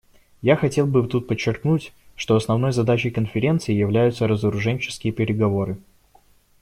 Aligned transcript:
Я 0.41 0.55
хотел 0.55 0.87
бы 0.87 1.05
тут 1.05 1.27
подчеркнуть, 1.27 1.93
что 2.15 2.35
основной 2.35 2.71
задачей 2.71 3.11
Конференции 3.11 3.71
являются 3.75 4.27
разоруженческие 4.27 5.13
переговоры. 5.13 5.77